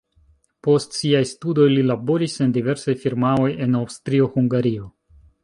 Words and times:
Post 0.67 0.95
siaj 0.99 1.21
studoj 1.31 1.67
li 1.73 1.83
laboris 1.89 2.39
en 2.47 2.57
diversaj 2.57 2.97
firmaoj 3.05 3.53
en 3.67 3.79
Aŭstrio-Hungario. 3.83 4.91